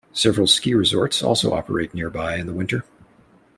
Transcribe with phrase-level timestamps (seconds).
[0.13, 2.83] Several ski resorts also operate nearby in the winter.